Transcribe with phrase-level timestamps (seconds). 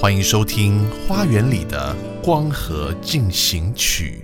[0.00, 4.22] 欢迎收听《花园里的光合进行曲》。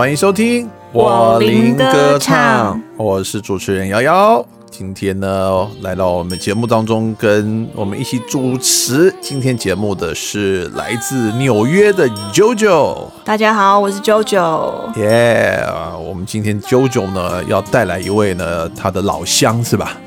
[0.00, 4.42] 欢迎收听我林歌唱，我是主持人瑶瑶。
[4.70, 13.08] 今天呢，来到我们节目当中，跟我们一起主持今天节目的是来自纽约的 JoJo。
[13.26, 14.98] 大家好，我是 JoJo。
[14.98, 15.62] 耶，
[16.02, 19.98] 我们今天 JoJo 呢要带来一位呢他的老乡是吧？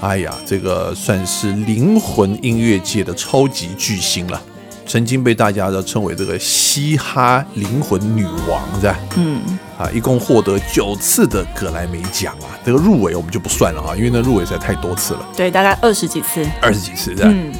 [0.00, 4.40] 哎呀，这个算是灵魂音乐界的超级巨星了。
[4.86, 8.96] 曾经被大家都称为这个嘻哈灵魂女王，是吧？
[9.16, 9.42] 嗯，
[9.76, 15.28] 啊，一共获得九次的格莱美奖啊，这个入围我们就不算了啊，因为那入围实在太多次了。
[15.36, 16.46] 对，大概二十几次。
[16.62, 17.28] 二十几次，是吧？
[17.30, 17.52] 嗯。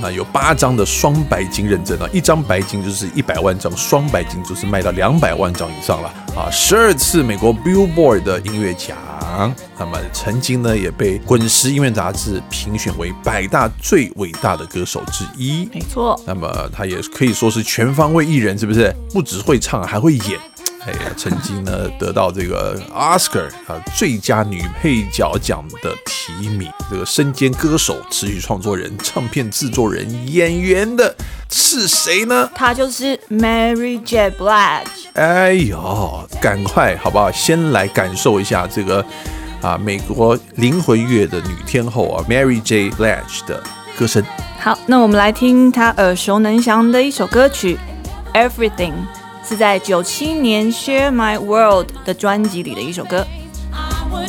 [0.00, 6.50] 那有八张的双白金认证啊，一张白金就是一百万张，双白金就是卖到两百万张以上了啊！
[6.50, 8.96] 十二次美国 Billboard 的音乐奖，
[9.78, 15.68] 那么曾经呢也被滚石音乐杂志评选为百大最伟大的歌手之一。
[15.72, 18.94] 没错，那么他也可以说是全方位艺人，是不是？
[19.12, 20.38] 不只会唱，还会演。
[20.86, 31.16] 哎呀，曾经呢得到这个 Oscar 啊最佳女配角奖的提名，这个身兼歌手、词曲创作人、唱片制作人、演员的
[31.50, 32.50] 是谁呢？
[32.54, 34.30] 她就是 Mary J.
[34.32, 34.82] Blige。
[35.14, 37.32] 哎呦，赶快好不好？
[37.32, 39.02] 先来感受一下这个
[39.62, 42.90] 啊美国灵魂乐的女天后啊 Mary J.
[42.90, 43.62] Blige 的
[43.98, 44.22] 歌声。
[44.60, 47.78] 好，那我们来听她耳熟能详的一首歌曲
[48.50, 48.92] 《Everything》。
[49.46, 53.26] 是在九七年《Share My World》的专辑里的一首歌。
[54.10, 54.26] 为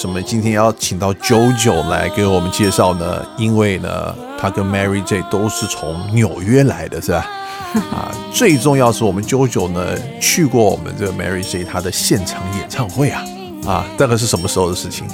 [0.00, 3.22] 什么今天要请到 JoJo 来给我们介绍呢？
[3.36, 7.26] 因为呢，他跟 Mary J 都是从纽约来的，是吧？
[7.92, 13.22] 啊，最重要是我们 JoJo 呢去过我们这个 Mary J 他的现场演唱会啊
[13.66, 15.06] 啊，大概是什么时候的事情？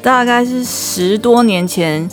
[0.00, 2.08] 大概是十多年前，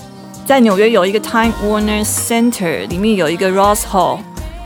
[0.45, 4.19] 在纽约有一个 Time Warner Center，里面有一个 Ross Hall。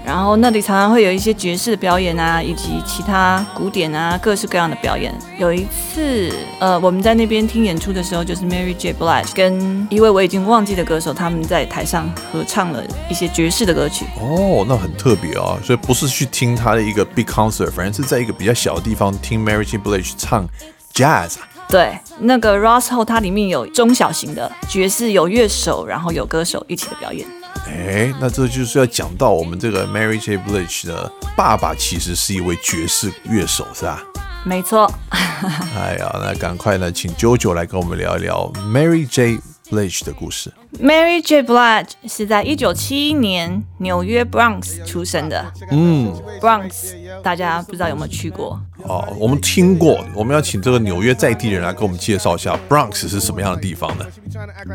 [0.09, 5.13] 然后那里常常会有一些爵士的表演啊，以及其他古典啊，各式各样的表演。
[5.38, 8.91] 有一次，呃，我们在那边听演出的时候，就是 Mary J.
[8.91, 14.03] Blige 跟一位我已经忘记的歌手，他们在台上合唱了一些爵士的歌曲。
[14.19, 15.59] 哦，那很特别啊！
[15.63, 19.77] 所以不是去听他的一个 big concert，反正是在一个比较小的地方听 Mary J.
[19.77, 20.50] Blige 唱
[20.91, 21.35] jazz。
[21.69, 27.27] 对，那个 Ross Hall 它里面有中小型的爵士，有乐手，然后有歌手一起的表演。
[27.68, 30.38] 哎，那这就是要讲到我们这个 Mary J.
[30.38, 34.04] Blige 的爸爸，其实是一位爵士乐手，是吧？
[34.44, 34.92] 没错。
[35.75, 39.40] 哎呀，那赶快呢，请 JoJo 来跟我们聊一聊 Mary J.
[39.69, 40.51] Blige 的故事。
[40.77, 41.42] Mary J.
[41.42, 45.44] Blige 是在一九七一年纽约 Bronx 出生的。
[45.71, 46.94] 嗯，Bronx
[47.24, 48.62] 大家不知道有没有去过？
[48.83, 50.00] 哦，我们听过。
[50.13, 54.06] 我们要请这个纽约在地人来给我们介绍一下 Bronx 是什么样的地方呢？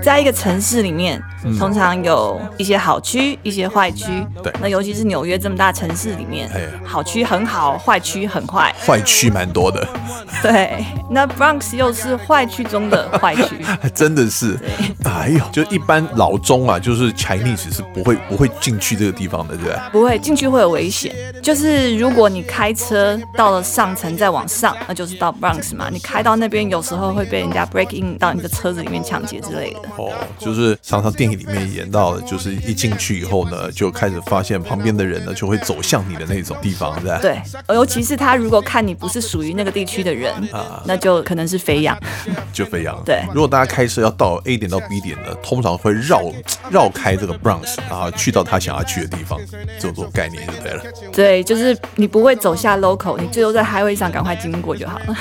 [0.03, 1.23] 在一个城市里面，
[1.59, 4.27] 通常有一些好区，一些坏区。
[4.43, 4.53] 对。
[4.61, 6.51] 那尤其是纽约这么大城市里面，
[6.85, 8.75] 好区很好，坏区很坏。
[8.85, 9.87] 坏区蛮多的。
[10.43, 10.85] 对。
[11.09, 13.65] 那 Bronx 又是坏区中的坏区。
[13.95, 14.59] 真的是。
[15.05, 19.89] 哎呦，就一般老中啊，就是 Chinese 是不会不会进去这个地方的，对吧？
[19.93, 21.15] 不会进去会有危险。
[21.43, 25.89] 就是如果你开车到了上层再往上，那就是到 Bronx 嘛。
[25.93, 29.81] 你开到那边有时候会被人家 break in 到你的车子里面抢劫之类的。
[29.97, 37.19] 哦，就是常常电影里面演到的，就是一进去以后呢，就开始发现旁边的人呢就会走向你的那种地方，对吧？
[37.21, 37.41] 对，
[37.75, 41.97] 尤其是他如果看你不是属于那个地区的人啊，那就可能是肥羊，
[42.53, 43.01] 就肥羊。
[43.05, 46.23] 对，如果大家开车要到 A 点到 B 点呢，通常会绕
[46.71, 49.39] 绕开这个 Bronx 啊，去到他想要去的地方，
[49.79, 50.85] 这种概念就对了。
[51.13, 55.17] 对，就是你不会走下 local，你最多在 highway 上赶快经过就好了。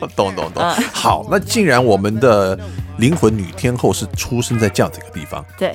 [0.16, 0.64] 懂懂懂。
[0.92, 2.58] 好，那既然我们的
[2.98, 5.74] 灵魂女天后是出生在这样子一个地方，对。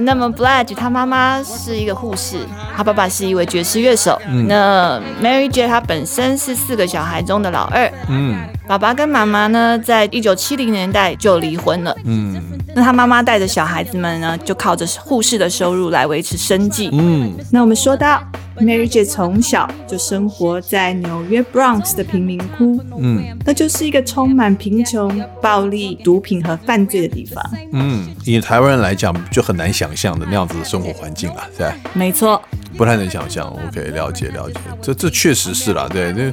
[0.00, 2.38] 那么 Blige 他妈妈是一个护士，
[2.76, 4.20] 他爸爸是一位爵士乐手。
[4.48, 7.90] 那 Mary J 她本身是四个小孩中的老二。
[8.08, 11.94] 嗯，爸爸跟妈妈呢，在一九七零年代就离婚了。
[12.04, 12.40] 嗯，
[12.74, 16.88] 那他妈妈带着小孩子们呢，就靠着护士的收入来维持生计。
[16.92, 18.22] 嗯，那我们说到。
[18.62, 27.44] Mary 姐从小就生活在纽约 Bronx 的贫民窟，嗯，那就是一个充满贫穷、暴力、毒品和犯罪的地方。
[27.72, 31.74] 嗯，以台湾人来讲，就很难想象的那样子的生活环境了，是吧？
[31.92, 32.40] 没错，
[32.76, 33.46] 不太能想象。
[33.68, 36.32] OK，了解了解，这这确实是啦，对，那。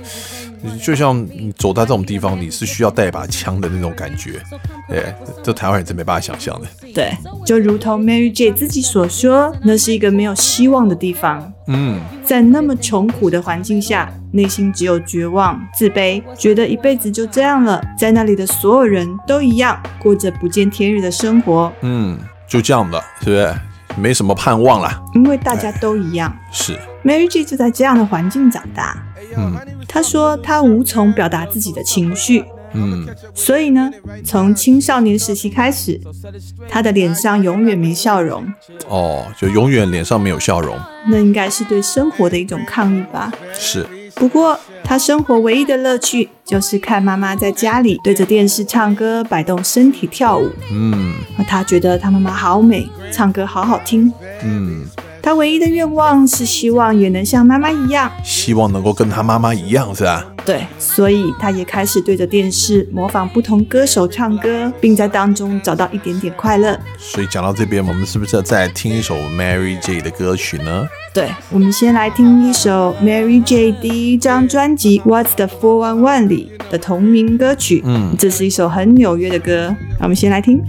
[0.81, 4.41] 就像你走到这种地方，你是需要带一把枪的那种感觉，
[4.89, 6.67] 哎，这台湾人真没办法想象的。
[6.93, 7.11] 对，
[7.45, 11.51] 就如同 Mary J 自己所说，那是一个没有希望的地方。
[11.67, 17.81] 嗯，在那么穷苦的环境下，内心只有绝望、自卑，觉得一辈子就这样了。
[17.97, 21.71] 在那里的所有人都一样，过着不见天日的生活。
[21.81, 23.55] 嗯，就这样的，是不是？
[23.97, 26.33] 没什么盼望了，因为大家都一样。
[26.51, 28.95] 是，Mary J 就在这样的环境长大。
[29.37, 29.57] 嗯，
[29.87, 32.43] 他说他无从表达自己的情绪。
[32.73, 33.89] 嗯，所以呢，
[34.23, 35.99] 从青少年时期开始，
[36.69, 38.45] 他的脸上永远没笑容。
[38.87, 40.77] 哦，就永远脸上没有笑容。
[41.07, 43.31] 那应该是对生活的一种抗议吧？
[43.53, 43.83] 是。
[44.13, 50.51] 不过，他生活唯一的乐趣就是看妈妈在家里对着电视唱歌、摆动身体跳舞。
[50.71, 51.15] 嗯，
[51.47, 54.13] 他觉得他妈妈好美，唱歌好好听。
[54.43, 54.85] 嗯。
[55.21, 60.25] 他唯一的愿望是希望也能像妈妈一样，希望能够跟他妈妈一样，是吧？
[60.45, 66.79] 对，所以他也开始对着电视模仿不同歌手唱歌，并在当中找到一点点快乐。
[66.97, 70.87] 所以讲到这边，我们是不是要再听一首 Mary J 的歌曲呢？
[71.13, 77.83] 对，我们先来听一首 Mary J 第一张专辑《What's the Four One One》里的同名歌曲。
[77.85, 80.59] 嗯，这是一首很纽约的歌，那我们先来听。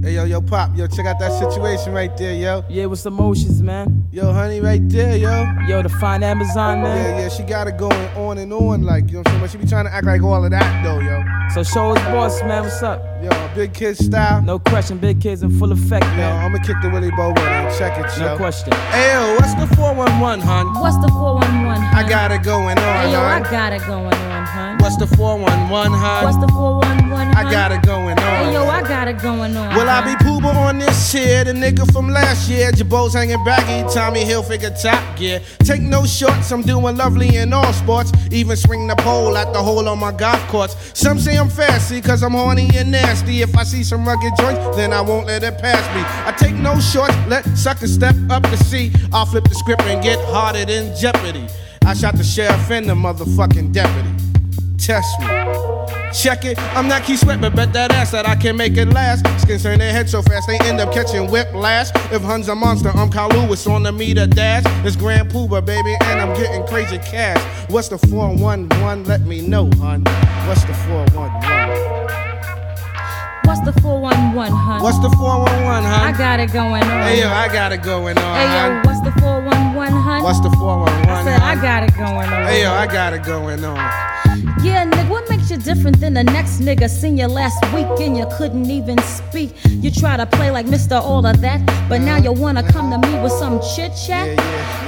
[0.00, 2.64] Hey yo, yo, pop, yo, check out that situation right there, yo.
[2.68, 4.08] Yeah, what's the motions, man?
[4.12, 5.52] Yo, honey, right there, yo.
[5.66, 6.96] Yo, the fine Amazon, man.
[6.96, 9.50] Yeah, yeah, she got it going on and on, like, you know what I'm saying?
[9.50, 11.24] She be trying to act like all of that, though, yo.
[11.52, 13.02] So show us boss, man, what's up?
[13.20, 14.40] Yo, big kid style.
[14.40, 16.42] No question, big kids in full effect, man.
[16.42, 18.26] Yo, I'ma kick the Willie Bow with and check it, yo.
[18.28, 18.72] No question.
[18.92, 20.74] Hey yo, what's the 411, hun?
[20.80, 21.94] What's the 411, hun?
[21.94, 23.44] I got it going on, hey, yo, hun.
[23.44, 24.77] I got it going on, hun.
[24.88, 26.24] What's the 411, hun?
[26.24, 27.36] What's the 411, hun?
[27.36, 28.24] I got it going on.
[28.24, 29.74] Hey, yo, I got it going on.
[29.74, 31.44] Will I be pooba on this here?
[31.44, 32.72] The nigga from last year.
[32.72, 33.86] Jabos hanging baggy.
[33.92, 35.42] Tommy Hilfiger top gear.
[35.58, 36.50] Take no shorts.
[36.50, 38.12] I'm doing lovely in all sports.
[38.30, 40.74] Even swing the pole at the hole on my golf course.
[40.94, 43.42] Some say I'm fancy cause I'm horny and nasty.
[43.42, 46.02] If I see some rugged joints, then I won't let it pass me.
[46.26, 47.14] I take no shorts.
[47.26, 48.90] Let suckers step up to see.
[49.12, 51.46] I'll flip the script and get harder than Jeopardy.
[51.84, 54.27] I shot the sheriff and the motherfucking deputy.
[54.78, 55.26] Test me.
[56.12, 58.88] Check it, I'm not Keith Sweat, but bet that ass that I can make it
[58.88, 59.26] last.
[59.40, 61.90] Skins turn their head so fast, they end up catching whiplash.
[62.10, 64.62] If Hun's a monster, I'm Kyle it's on the meter dash.
[64.86, 67.40] It's Grand Pooba, baby, and I'm getting crazy cash.
[67.70, 69.04] What's the 411?
[69.04, 70.04] Let me know, hun.
[70.46, 72.18] What's the 411?
[73.44, 74.82] What's the 411, hun?
[74.82, 76.14] What's the 411, hun?
[76.14, 77.02] I got it going on.
[77.02, 80.22] Hey, yo, I got it going on, Hey, yo, what's the 411, hun?
[80.22, 82.46] What's the 411, I said, I got it going on.
[82.46, 84.47] Hey, yo, I got it going on.
[84.60, 86.88] Yeah, nigga, what makes you different than the next nigga?
[86.88, 89.50] Seen you last week and you couldn't even speak.
[89.64, 91.00] You try to play like Mr.
[91.00, 94.28] All of that, but now you wanna come to me with some chit chat?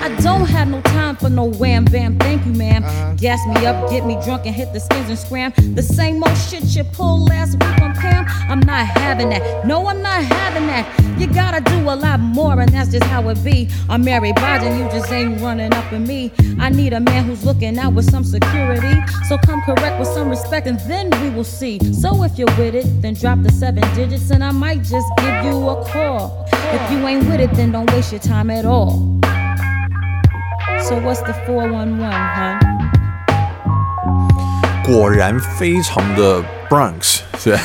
[0.02, 2.84] I don't have no time for no wham bam, thank you, ma'am.
[2.84, 3.14] Uh-huh.
[3.14, 5.52] Gas me up, get me drunk, and hit the skins and scram.
[5.74, 8.26] The same old shit you pulled last week on Pam.
[8.48, 9.66] I'm not having that.
[9.66, 10.84] No, I'm not having that.
[11.20, 13.68] You gotta do a lot more, and that's just how it be.
[13.88, 16.32] I'm Mary Biden, you just ain't running up in me.
[16.58, 18.94] I need a man who's looking out with some security.
[19.28, 21.78] So come correct with some respect, and then we will see.
[21.92, 25.44] So if you're with it, then drop the seven digits, and I might just give
[25.44, 26.46] you a call.
[26.52, 29.18] If you ain't with it, then don't waste your time at all.
[30.84, 32.58] So what's the 411, huh?
[34.84, 37.60] 果然非常的 Bronx，是吧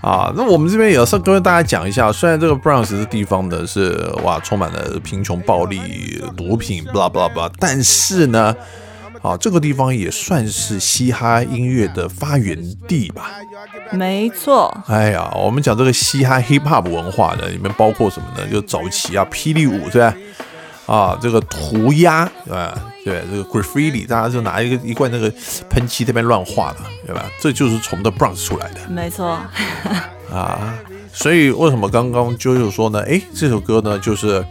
[0.00, 0.32] 啊。
[0.34, 8.54] 那我们这边也是跟大家讲一下，虽然这个 Bronx 这地方呢是哇充满了贫穷、暴力、毒品，blah blah blah，但是呢，
[9.24, 13.30] 啊这个地方也算是嘻哈音乐的发源地吧。
[13.90, 18.46] 没错，哎呀，我们讲这个嘻哈 hip hop 文化呢，里面包括什么呢？
[18.52, 20.14] 就早期啊，霹雳舞对吧？
[20.86, 25.32] 啊，这个涂鸦啊，对，这个 graffiti，大家就拿一个一罐那个
[25.70, 27.24] 喷漆这边乱画的，对吧？
[27.40, 29.38] 这就是从 The Bronx 出来的没错，
[30.30, 30.78] 啊。
[31.12, 33.02] 所以为什么刚刚 JoJo 说呢？
[33.08, 34.44] 哎，这首歌呢就是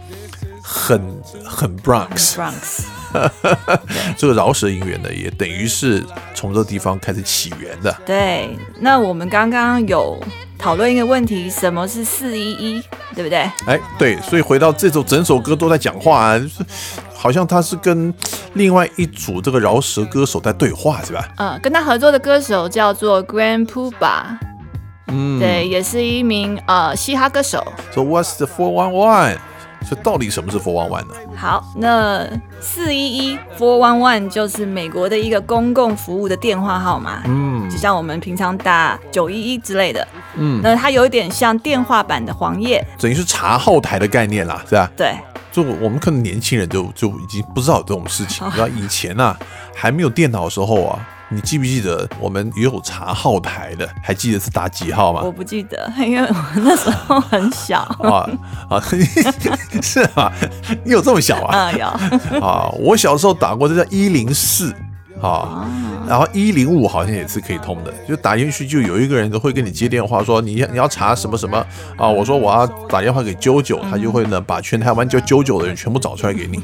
[0.62, 0.98] 很
[1.44, 2.80] 很 Bronx，Bronx。
[4.16, 6.04] 这个饶舌音乐呢，也等于是
[6.34, 7.94] 从这个地方开始起源的。
[8.04, 10.18] 对，那我们刚刚有
[10.58, 12.82] 讨论一个问题，什么是四一一，
[13.14, 13.38] 对不对？
[13.66, 16.64] 哎，对，所以回到这首整首歌都在讲话、啊，就是
[17.14, 18.12] 好像他是跟
[18.54, 21.28] 另外一组这个饶舌歌手在对话，是吧？
[21.36, 24.22] 嗯，跟他合作的歌手叫做 Grand Puba，
[25.08, 27.64] 嗯，对，也是一名呃嘻哈歌手。
[27.92, 29.38] So what's the four one one？
[29.84, 31.14] 所以到底什么是 four one one 呢？
[31.36, 32.26] 好，那
[32.60, 44.90] 四一一 Four One One 就是美国的一个公共服务的电话号码，嗯，就像我们平常打九一一之类的，嗯，那它有一点像电话版的黄页，等于是查后台的概念啦，是吧？
[44.96, 45.14] 对，
[45.52, 48.46] 就我们可能年轻人就就已经不知道有这种事情。
[48.48, 49.38] 你知道以前啊，
[49.74, 53.88] 还没有电脑的时候啊，你记不记得我们也有查后台的？
[54.02, 55.32] 还记得是打几号吗我？
[55.32, 58.28] 不记得， 因为我那时候很小，啊
[58.68, 58.80] 啊，
[59.82, 60.32] 是啊，
[60.84, 61.70] 你有这么小啊？
[61.72, 61.86] 嗯，有，
[62.44, 64.72] 啊，我小时候打过，这叫一零四
[65.20, 65.66] 啊，
[66.06, 71.58] 然后一零五好像也是可以通的，就打进去就有一个人都会跟你接电话说你你要查什么什么
[71.96, 76.58] 啊，我说我要打电话给啾啾，他就会呢把全台湾叫啾啾的人全部找出来给你。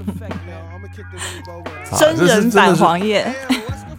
[1.90, 3.32] 啊真人版黄页，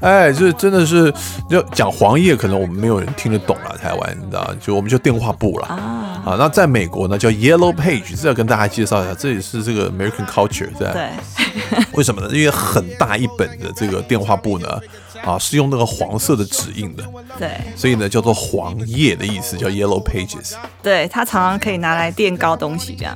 [0.01, 1.13] 哎，这真的是
[1.49, 3.77] 就讲黄页，可能我们没有人听得懂了。
[3.77, 6.21] 台湾，你知道，就我们就电话簿了啊。
[6.25, 10.93] 啊，那在美国呢叫 Yellow Page，这要跟大家介绍一下，这也是这个 American culture，对吧？
[10.93, 12.29] 对， 为什么呢？
[12.31, 14.79] 因为很大一本的这个电话簿呢，
[15.23, 17.03] 啊，是用那个黄色的纸印的，
[17.37, 20.53] 对，所以呢叫做黄页的意思，叫 Yellow Pages。
[20.81, 23.15] 对，它常常可以拿来垫高东西，这样，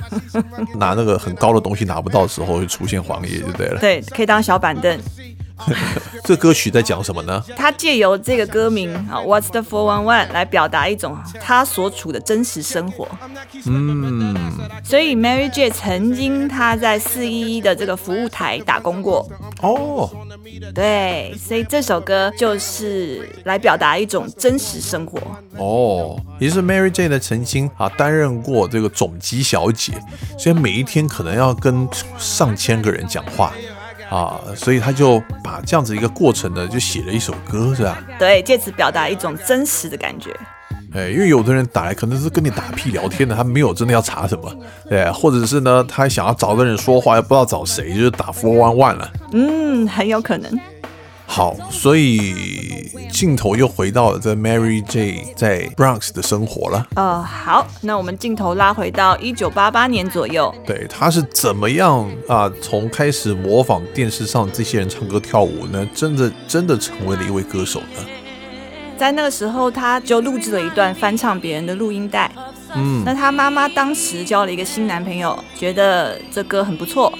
[0.76, 3.78] 拿那个很高的东西拿不到的时候，会出现黄页就对了。
[3.80, 4.98] 对，可以当小板凳。
[6.24, 7.42] 这歌曲在讲什么呢？
[7.56, 13.08] 他借由这个歌名啊，What's the Four One One 来表达一种他所处的真实生活。
[13.64, 14.36] 嗯，
[14.84, 19.28] 所以 Mary J 曾经他在四一一的这个服务台打工过，
[19.62, 20.10] 哦，
[20.74, 25.18] 对，所以这首歌就是来表达一种真实生活。
[25.56, 29.92] 哦，也是 Mary J 呢，曾经啊担任过这个总机小姐，
[30.38, 33.52] 所以每一天可能要跟上千个人讲话
[34.10, 37.98] 啊，所以他就把这样子一个过程呢，就写了一首歌，是吧？
[38.18, 40.30] 对，借此表达一种真实的感觉。
[40.94, 44.50] 哎，因为有的人打来可能是跟你打屁聊天的，他没有真的要查什么，
[44.88, 49.12] 对，或者是呢，他想要找个人说话，又不知道找谁，就是打 four one one 了。
[49.32, 50.50] 嗯，很有可能。
[51.26, 56.86] 好，所以镜头又回到了这 Mary J 在 Bronx 的生活了。
[56.94, 60.54] 呃，好，那我们镜头拉回到一九八八年左右。
[60.64, 62.50] 对，他是怎么样啊？
[62.62, 68.06] 从开始模仿电视上这些人唱歌跳舞呢，真的真的成为了一位歌手呢？
[68.96, 72.30] 在那个时候，他就录制了一段翻唱别人的录音带。
[72.76, 77.12] 嗯，那她妈妈当时交了一个新男朋友，觉得这歌很不错，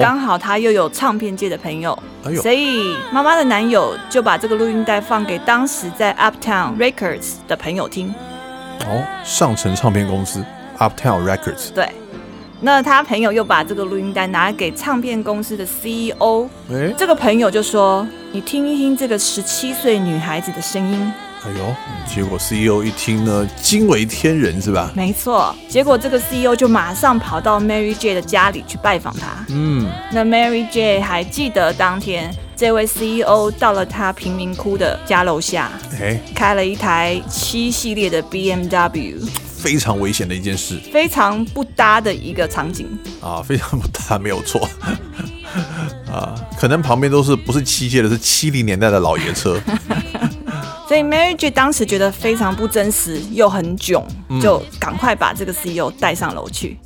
[0.00, 1.96] 刚好她又有唱片界的朋友，
[2.42, 8.12] 所以妈妈的男友就把这个录音带放给当时在 Uptown Records 的朋友听。
[8.86, 10.44] 哦，上城唱片公司
[10.78, 11.72] Uptown Records。
[11.72, 11.88] 对，
[12.60, 16.48] 那他朋友又把这个录音带拿给唱片公司的 CEO，
[16.98, 21.12] 这个朋友就说：“你听一听这个十七岁女孩子的声音。”
[21.46, 21.76] 哎呦，
[22.08, 24.90] 结果 CEO 一听呢，惊为天人是吧？
[24.94, 29.44] 没错，结果这个 CEO 就马上跑到 Mary J 的家里去拜访他。
[29.48, 35.70] 嗯，那 Mary J 还记得当天这位 CEO 到了他贫民窟的家楼下，
[36.00, 39.16] 哎，开了一台七系列的 BMW，
[39.54, 42.88] 非常危险的一件事，非常不搭的一个场景
[43.20, 44.66] 啊，非常不搭，没有错
[46.10, 49.60] 啊，可能旁边都是不是七系的，是七零年代的老爷车。
[50.86, 54.06] 所以 Mary J 当时觉得非常不真实，又很囧，
[54.40, 56.78] 就赶快把这个 CEO 带上楼去。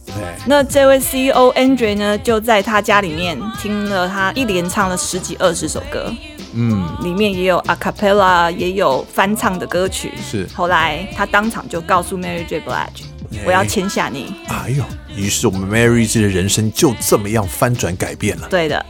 [0.47, 6.15] 那这位 CEO Andre 呢，就在他家里面听了他一连唱了十几二十首歌，
[6.55, 10.13] 嗯，里面也有 a cappella，也有翻唱的歌曲。
[10.23, 10.49] 是。
[10.55, 13.03] 后来他当场就告诉 Mary J Blige，
[13.45, 14.33] 我要签下你。
[14.47, 14.85] 哎呦，
[15.17, 18.47] 于是我们 Mary J 的人生就这么样翻转改变了。
[18.49, 18.87] 对的。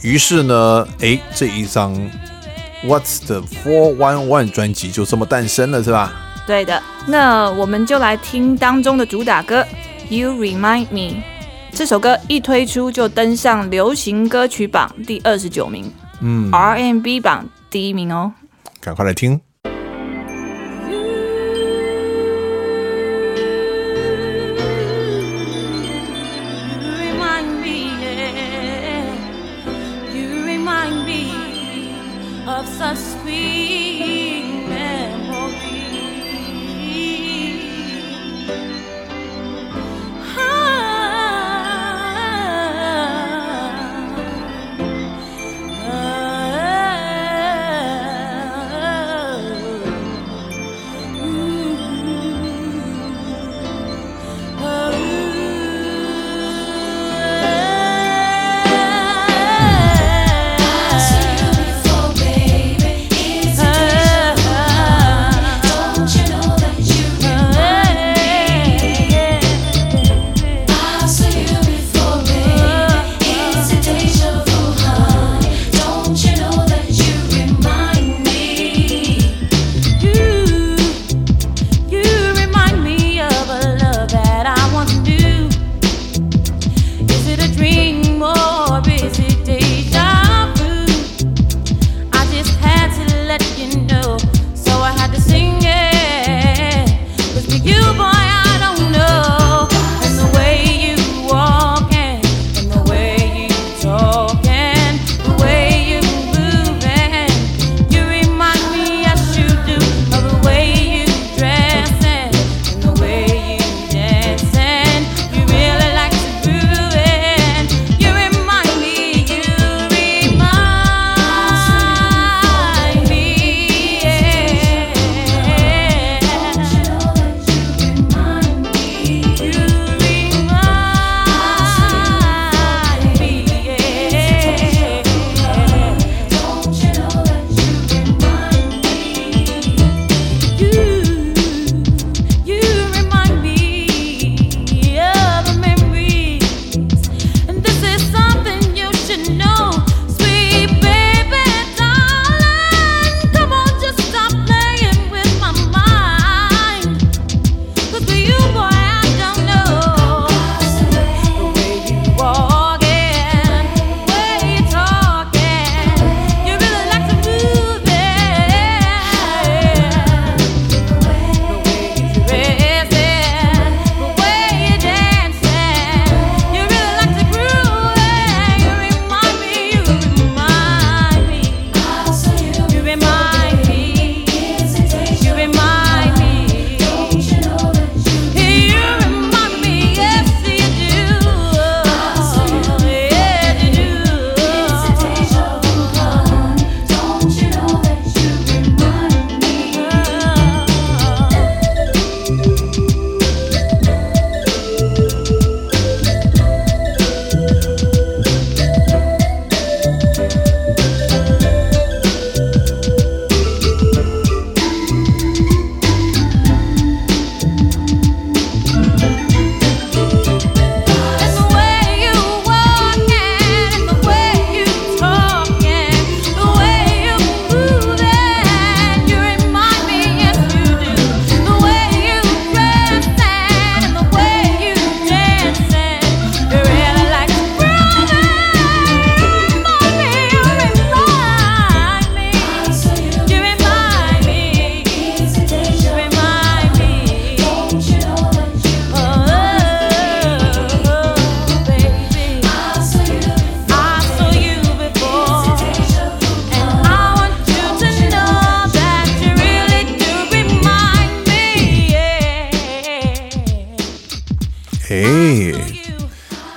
[0.00, 1.94] 于是呢，哎，这一张。
[2.84, 6.12] What's the Four One One 专辑就这么诞生了，是吧？
[6.46, 9.62] 对的，那我们就来听当中的主打歌
[10.08, 11.16] 《You Remind Me》。
[11.72, 18.32] 这首歌一推出就登上流行歌曲榜第二十九名，嗯，R&B 榜第一名哦。
[18.80, 19.40] 赶快来听。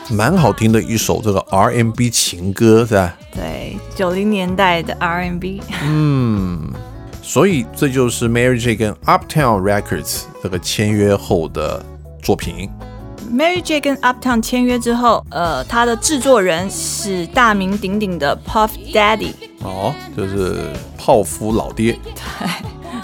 [0.10, 3.15] 蛮好听的一首这个 R&B 情歌，是吧？
[3.34, 5.62] 对，九零年代的 R&B。
[5.84, 6.70] 嗯，
[7.22, 11.84] 所以这就是 Mary J 跟 Uptown Records 这个签约后的
[12.22, 12.70] 作品。
[13.32, 19.32] Mary J 跟 Uptown 签约之后，呃，他的制作人是大名鼎鼎的 Puff Daddy。
[19.63, 21.98] 哦，就是泡芙老爹。
[22.04, 22.50] 对。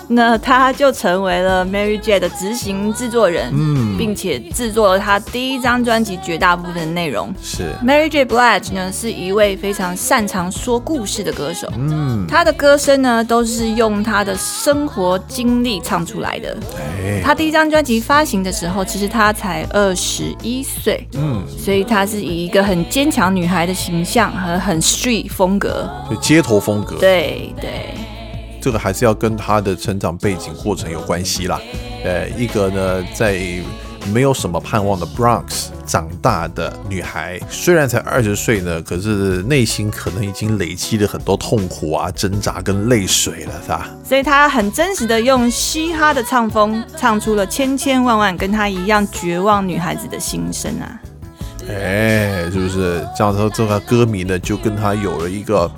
[0.07, 7.33] 那他就成为了 Mary J 的执行制作人，嗯，并且制作了他第一张专辑绝大部分的内容。
[7.41, 16.57] 是 Mary J Blige 呢，是一位非常擅长说故事的歌手，嗯，他的歌声呢都是用他的生活经历唱出来的。
[16.77, 26.95] 哎，他第一张专辑发行的时候，其实他才二十一岁，嗯，所以他是以一个很坚强女孩的形象和很 street 风格，就街头风格。
[26.97, 27.93] 对对。
[28.61, 31.59] 这个还是要跟她的成长背景过程有关系啦。
[32.03, 33.39] 呃，一个呢，在
[34.13, 43.89] 没有什么盼望的 Bronx 长大的女孩，虽然才二十岁呢，可是内心可能已经累积了很多痛苦啊、挣扎跟泪水了，是吧？
[44.07, 51.01] 所以她很真实的用嘻哈的唱风，唱出了千千万万跟她一样绝望女孩子的心声啊！
[51.67, 53.05] 哎，是不是？
[53.17, 55.69] 这样说，这个歌迷呢，就跟她有了一个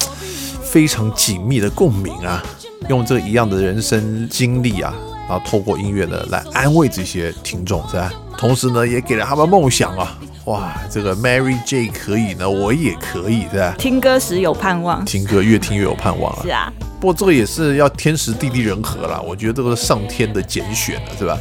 [0.62, 2.44] 非常紧密的共鸣啊！
[2.90, 4.94] 用这一样的人生经历啊，
[5.28, 8.12] 然后透过音乐呢来安慰这些听众，是吧？
[8.36, 10.18] 同时呢，也给了他们梦想啊！
[10.46, 13.76] 哇，这个 Mary J 可以呢，我也可以，是吧？
[13.78, 16.40] 听歌时有盼望，听歌越听越有盼望啊！
[16.42, 21.38] 是啊，不过这个也是要天时地利人和啦，我觉得这个是上天的拣选了，是吧？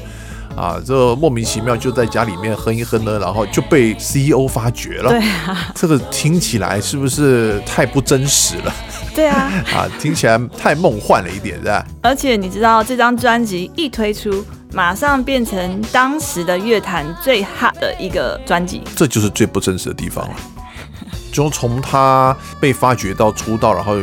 [0.55, 5.09] 啊，这莫名其妙就在家里面哼一哼呢，然后就被 CEO 发掘了。
[5.09, 8.75] 对啊，这个听起来是不是太不真实了？
[9.19, 11.85] 对啊， 啊，听起来太梦幻了一点，是吧？
[12.01, 20.37] 而且你知道，这张专辑一推出，马上变成当时的乐坛最 hot 的一个专辑，这就是最不真实的地方了。
[21.35, 23.97] 就从他被发掘到出道，然后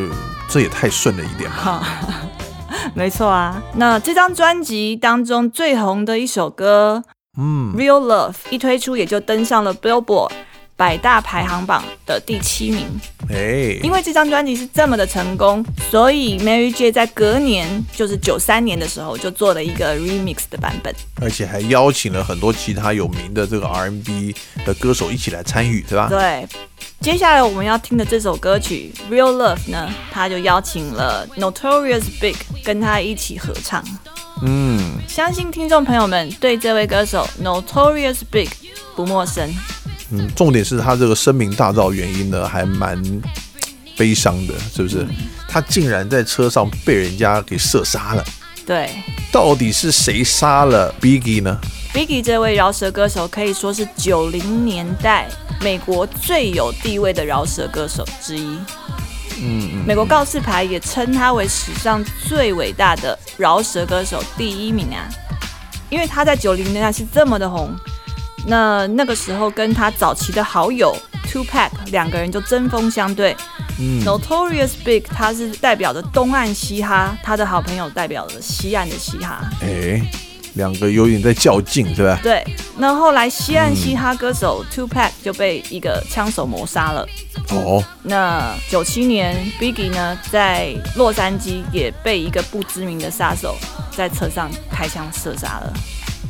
[0.50, 1.82] 这也太顺了一点吧。
[2.94, 7.02] 没错啊，那这张专辑当中最红的一首歌，
[7.38, 10.32] 嗯，《Real Love》一推出也就登上了 Billboard。
[10.78, 12.86] 百大排行榜的第七名，
[13.30, 24.36] 哎，因为这张专辑是这么的成功，所以 Mary J 在隔年，就是九三年的时候，就做了一个 remix 的版本，而且还邀请了很多其他有名的这个 R&B
[24.66, 26.08] 的歌手一起来参与，对吧？
[26.10, 26.46] 对。
[27.02, 33.84] 接下来我们要听的这首歌曲《Real Love》呢，他就邀请了 Notorious Big 跟他一起合唱。
[34.42, 38.50] 嗯，相信听众朋友们对这位歌手 Notorious Big
[38.96, 39.54] 不陌生。
[40.12, 43.02] 嗯，重点是他这个声名大噪原因呢，还蛮
[43.98, 45.06] 悲伤的，是不是？
[45.48, 48.24] 他竟然在车上被人家给射杀了。
[48.66, 48.90] 对，
[49.32, 51.60] 到底是谁杀了 Biggie 呢
[51.94, 55.28] ？Biggie 这位饶舌歌手可以说是九零年代
[55.62, 58.58] 美国最有地位的饶舌歌手之一。
[59.42, 65.08] 嗯嗯，美国告示牌也称他为史上最伟大的饶舌歌手第一名啊，
[65.90, 67.76] 因为他在九零年代是这么的红。
[68.48, 70.96] 那那个时候，跟他早期的好友
[71.32, 73.36] Two Pack 两个人就针锋相对。
[74.06, 79.42] Notorious Big 他是代表着东岸嘻哈，他的好朋友代表着西岸的嘻哈。
[79.62, 80.02] 哎，
[80.54, 82.20] 两个有点在较劲，是吧？
[82.24, 82.42] 对。
[82.78, 87.06] 那后来西岸嘻哈歌手 Two Pack 就被一个枪手谋杀了。
[87.50, 87.84] 哦。
[88.04, 93.58] 那九七年 Biggie 呢，在洛杉矶也被一个不知名的杀手
[93.92, 95.74] 在车上开枪射杀了。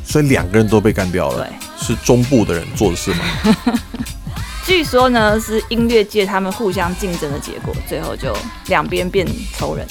[0.06, 3.24] 所以两个人都被干掉了，对，是中部的人做的事吗？
[4.64, 8.34] 据说呢，是音乐界他们互相竞争的结果，最后就
[8.68, 9.86] 两边变仇人。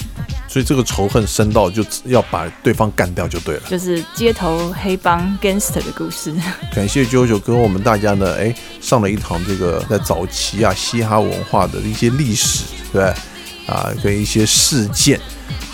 [0.48, 6.34] 所以这个仇恨深到就要把对方干掉就对了，就是街头黑帮 gangster 的故事。
[6.74, 13.04] 感谢九九跟我们大家呢，哎，上了一堂这个在早期啊嘻哈文化的一些历史，对
[13.66, 15.20] 啊，跟一些事件。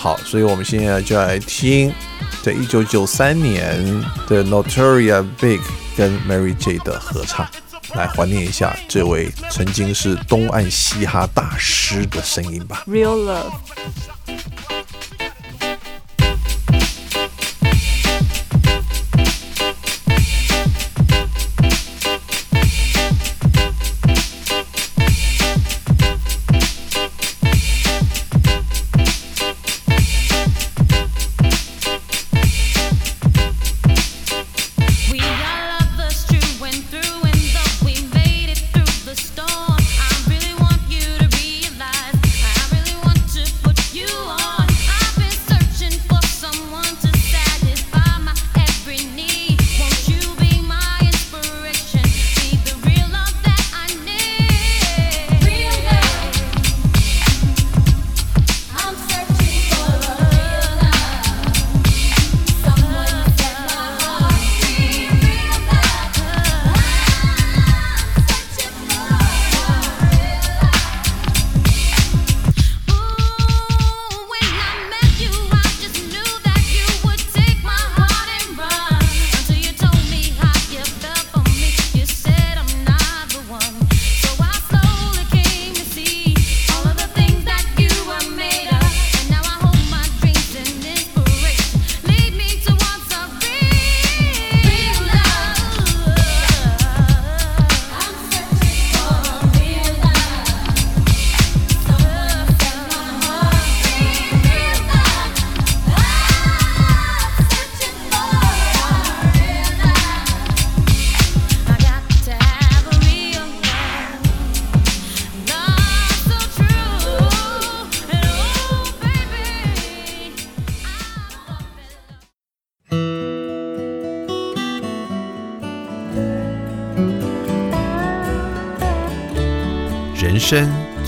[0.03, 1.95] 好，所以我们现在就来听。
[2.43, 3.79] 在一九九三年
[4.27, 5.61] 的 Notorious Big
[5.97, 7.47] 跟 Mary J 的合唱，
[7.95, 12.83] 来怀念一下这位曾经是东岸嘻哈大师的声音吧。
[12.89, 13.53] Real Love。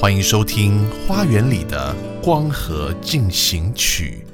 [0.00, 4.24] 欢迎收听《花园里的光合进行曲》。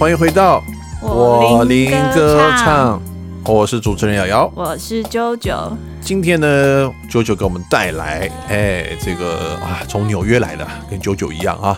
[0.00, 0.64] 欢迎回到
[1.02, 2.98] 我林歌唱，
[3.44, 5.54] 我是主持人瑶瑶，我是九九。
[6.00, 11.76] 今天呢，九九给我们带来，哎，这个啊，从纽约来的，跟九九一样啊，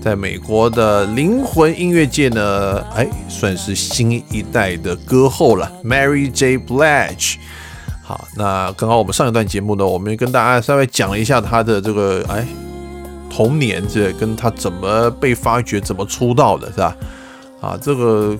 [0.00, 6.56] 在美国的灵魂音乐界呢，哎，算是新一代的歌后了，Mary J.
[6.56, 7.38] Blige。
[8.04, 12.46] 好，那刚刚我们上一段节目呢，我们跟大家稍微讲了一下她的这个哎
[13.28, 16.96] 童年，这跟她怎么被发掘，怎么出道的，是吧？
[17.64, 18.36] 啊，这个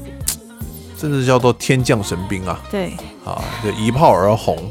[0.98, 2.60] 真的叫做天降神兵啊！
[2.70, 2.92] 对，
[3.24, 4.70] 啊，就一炮而红。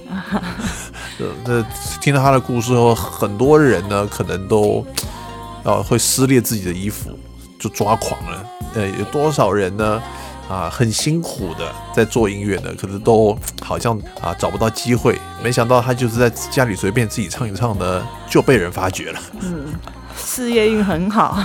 [1.43, 1.65] 这
[1.99, 4.85] 听到他的故事后，很多人呢可能都
[5.63, 7.09] 啊会撕裂自己的衣服，
[7.59, 8.45] 就抓狂了。
[8.75, 9.99] 呃，有多少人呢？
[10.47, 15.19] 啊，很辛苦的在做音乐的，可是都好像啊找不到机会。
[15.41, 19.19] 没想到他就是在家里随便自己唱一唱呢，就被人发掘了。
[19.39, 19.73] 嗯，
[20.15, 21.41] 事业运很好。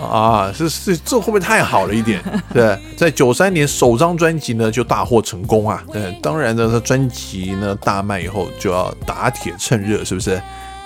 [0.00, 2.22] 啊，是是，这会不会太好了一点？
[2.54, 5.84] 对，在九三年首张专辑呢就大获成功啊。
[5.92, 10.40] 嗯，当然呢，他专辑呢大卖以后就要打铁趁热，是不是？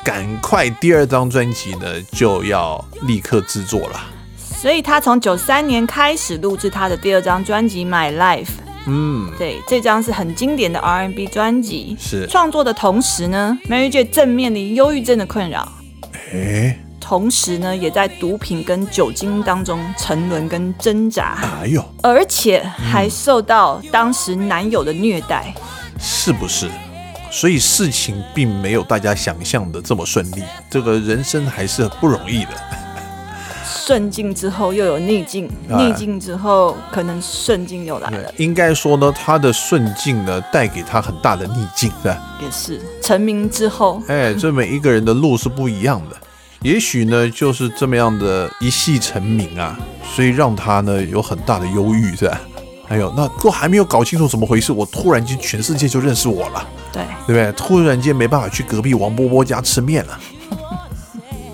[0.05, 4.01] 赶快第二张专辑呢就要立刻制作了。
[4.37, 8.45] 所以他从九三年开始录制他的第二张专辑《My Life》。
[8.87, 11.97] 嗯，对，这张是很经典的 R&B 专辑。
[11.99, 15.67] 是创作的同时呢，Mary J 正面临忧郁症的困扰。
[16.33, 16.79] 哎。
[17.05, 21.37] 同时呢，也在毒品跟酒精当中沉沦跟挣扎。
[21.61, 25.55] 哎呦，而且还受到当时男友的虐待，
[26.01, 26.71] 是不是？
[27.31, 32.51] 所以事情并没有大家想象的这么顺利，这个人生还是不容易的。
[33.67, 38.33] 顺境之后又有逆境，逆境之后可能顺境又来了。
[38.39, 42.19] 应该说呢，他的顺境呢，带给他很大的逆境，是吧？
[42.41, 46.17] 也是成名之后，哎，这每一个人的路是不一样的。
[46.65, 49.79] 也许呢，就是这么样的一戏成名啊，
[50.15, 52.41] 所以让他呢有很大的忧郁，是吧？
[52.89, 57.53] 还有，那都还没有搞清楚怎么回事，我突然间全世界就认识我了，对，对不对？
[57.53, 60.19] 突然间没办法去隔壁王波波家吃面了，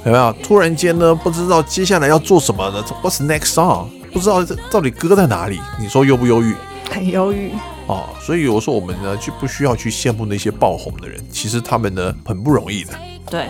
[0.05, 0.33] 有没有？
[0.44, 3.88] 突然间呢，不知道接下来要做什么呢？What's next song？
[4.12, 5.61] 不知道这到底搁在哪里？
[5.81, 6.55] 你说忧不忧郁？
[6.88, 7.51] 很忧郁
[7.88, 8.09] 哦。
[8.20, 12.92] 所以我说我们呢就不需要去羡慕那些爆红的人，其实他们呢很不容易的。
[13.29, 13.49] 对。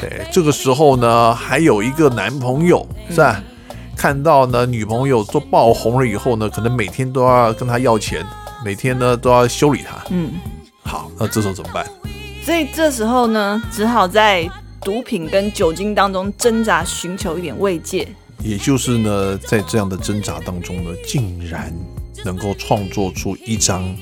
[0.00, 3.42] 对，这个时候呢，还有一个男朋友是吧？
[3.96, 8.22] 看到呢，女朋友都爆红了以后呢，可能每天都要跟他要钱，
[8.62, 10.04] 每天呢都要修理他。
[10.10, 10.32] 嗯，
[10.82, 11.86] 好，那这时候怎么办？
[12.44, 14.46] 所以这时候呢，只好在
[14.82, 18.06] 毒品跟酒精当中挣扎，寻求一点慰藉。
[18.40, 21.72] 也就是呢，在这样的挣扎当中呢，竟然
[22.22, 23.96] 能够创作出一张。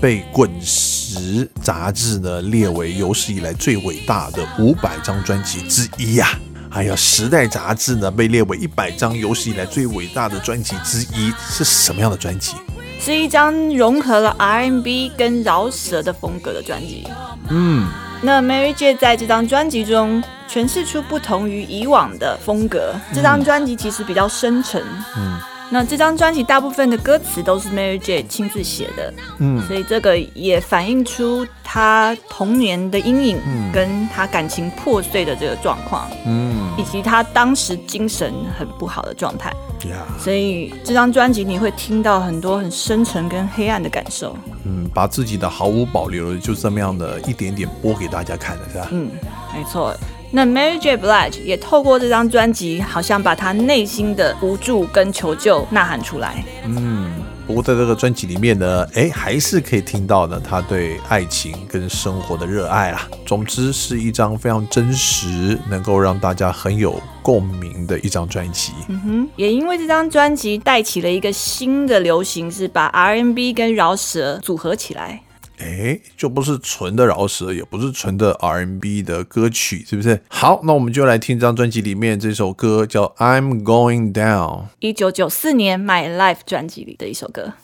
[0.00, 1.18] 被《滚石》
[1.62, 6.38] 杂志呢列为有史以来最伟大的五百张专辑之一呀！
[6.70, 12.54] 还有《时代》杂志呢被列为一百张有史以来最伟大的专辑之一，是什么样的专辑？
[13.00, 17.06] 是一张融合了 R&B 跟饶舌的风格的专辑。
[17.48, 17.88] 嗯，
[18.22, 22.94] 那 Mary J 在这张专辑中诠释出不同于以往的风格。
[23.14, 24.82] 这张专辑其实比较深沉。
[25.16, 25.38] 嗯。
[25.70, 33.38] 那这张专辑大部分的歌词都是 Mary J 亲自写的，嗯，所以这个也反映出他童年的阴影，
[33.72, 39.50] 跟他感情破碎的这个状况，嗯，以及他当时精神很不好的状态，
[39.90, 48.88] 呀，所以这张专辑你会听到很多很深沉跟黑暗的感受，嗯，把自己的毫无保留就这么样的一点点播给大家看的是吧？
[48.90, 49.10] 嗯，
[49.54, 49.94] 没错。
[50.30, 50.96] 那 Mary J.
[50.96, 56.44] Blige 也透过这张专辑，好像把他内心的无助跟求救呐喊出来。
[56.66, 57.10] 嗯，
[57.46, 63.08] 不过在这个专辑里面呢，哎，还是可以听到呢他对爱情跟生活的热爱啊。
[63.24, 68.72] 总之是一张非常真实，能够让大家很有共鸣的一张专辑。
[68.88, 75.22] 嗯哼，也因为这张专辑带起了一个新的流行，是把 R&B 跟饶舌组合起来。
[75.60, 80.20] 哎，就不是纯的饶舌，也不是纯的 R&B 的歌曲，是不是？
[80.28, 87.54] 好，那我们就来听这张专辑里面这首歌，叫《I'm Going Down》，一九九四年《My Life》专辑里的一首歌。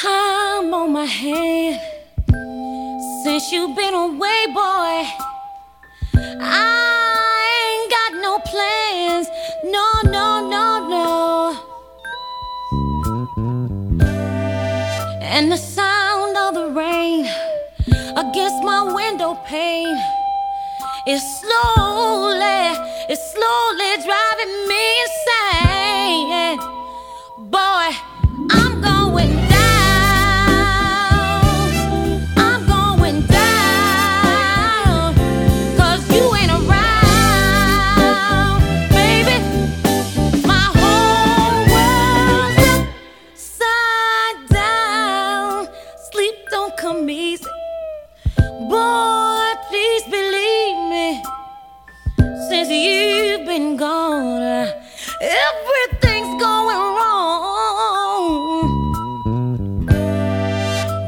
[0.00, 1.78] Time on my hand
[3.24, 5.04] since you've been away, boy.
[6.40, 9.28] I ain't got no plans,
[9.64, 10.31] no, no, no,
[15.42, 17.26] and the sound of the rain
[18.16, 19.98] against my window pane
[21.08, 22.62] is slowly,
[23.10, 26.58] it's slowly driving me insane.
[27.50, 28.11] Boy.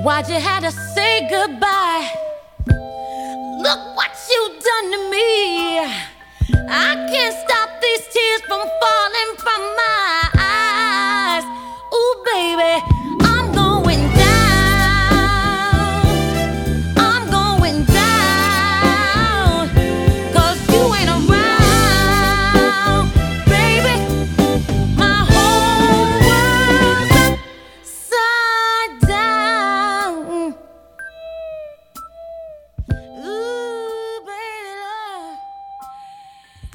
[0.05, 1.74] Why'd you have to say goodbye?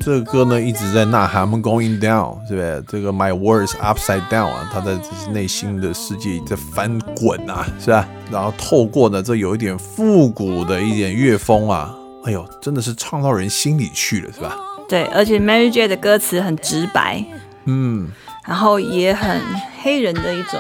[0.10, 2.84] 这个歌呢一直在呐喊，I'm going down，对不对？
[2.88, 4.98] 这个 My words upside down 啊，他在
[5.32, 8.08] 内心的世界在翻滚啊，是吧？
[8.32, 11.96] 然后透过呢这有一点复古的一点乐风啊，
[12.26, 14.56] 哎呦，真的是唱到人心里去了，是吧？
[14.90, 17.24] 对，而且 Mary J 的歌词很直白，
[17.66, 18.10] 嗯，
[18.48, 19.40] 然后也很
[19.84, 20.60] 黑人的一种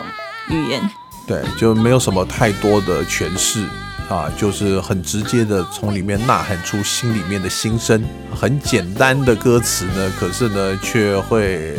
[0.50, 0.88] 语言，
[1.26, 3.66] 对，就没有什么太多的诠释。
[4.10, 8.04] 啊，就是很直接的从里面呐喊出心里面的心声，
[8.36, 11.78] 很简单的歌词呢，可是呢却会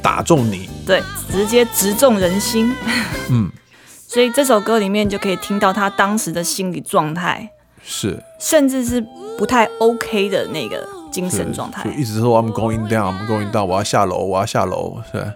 [0.00, 2.74] 打中你，对，直接直中人心。
[3.28, 3.50] 嗯，
[4.08, 7.50] 所以这首歌里面就可以听到他当时的心理状态，
[7.84, 9.04] 是，甚至是
[9.36, 15.32] 不太 OK 的那个精神状态，就一直说 I'm going down，I'm going down，我要下楼，我要下楼，是，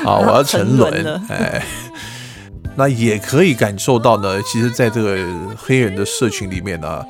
[0.02, 1.62] 好，我要沉沦，哎。
[2.80, 5.18] 那也可以感受到呢，其实，在这个
[5.54, 7.04] 黑人的社群里面呢，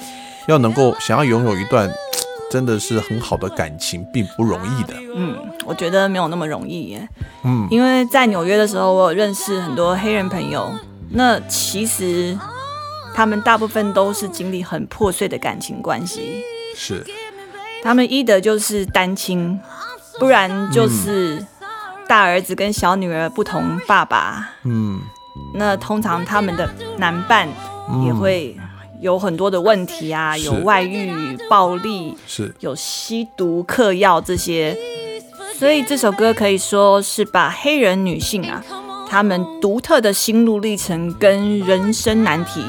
[0.48, 1.88] 要能够想要拥有一段
[2.50, 4.94] 真的是很好的感情，并不容易的。
[5.14, 7.08] 嗯，我觉得没有那么容易耶。
[7.44, 10.74] 嗯，因为在纽约的时候，我有认识很多黑人朋友，
[11.10, 12.36] 那其实
[13.14, 16.42] 他们大部分都是经历很破碎的感情关系。
[16.74, 17.06] 是，
[17.84, 19.60] 他们一的就是单亲，
[20.18, 21.46] 不然就是
[22.08, 24.50] 大儿子跟小女儿不同爸爸。
[24.64, 25.00] 嗯。
[25.54, 27.48] 那通常他们的男伴
[28.04, 28.56] 也会
[29.00, 34.76] 有很多的问题啊，有外遇、暴力，是有吸毒、嗑药这些，
[35.58, 38.62] 所以这首歌可以说是把黑人女性啊，
[39.08, 42.64] 她们独特的心路历程跟人生难题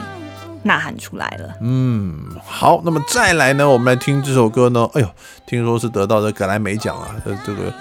[0.64, 1.54] 呐喊出来了。
[1.62, 2.16] 嗯，
[2.46, 5.08] 好，那么再来呢，我们来听这首歌呢，哎呦，
[5.46, 7.16] 听说是得到的格莱美奖啊，
[7.46, 7.74] 这个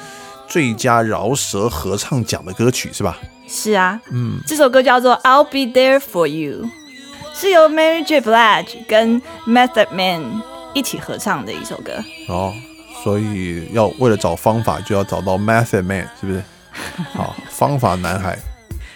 [0.49, 3.17] 最佳饶舌合唱奖的歌曲是吧？
[3.53, 6.67] 是啊，嗯，这首歌叫做《I'll Be There for You》，
[7.35, 8.21] 是由 Mary J.
[8.21, 10.41] Blige 跟 Method Man
[10.73, 11.93] 一起合唱的一首歌。
[12.29, 12.55] 哦，
[13.03, 16.41] 所以要为了找方法，就要找到 Method Man，是不是？
[17.13, 18.39] 好，方法男孩。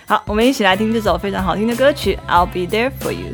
[0.07, 3.33] 好，我们一起来听这首非常好听的歌曲《I'll Be There for You》。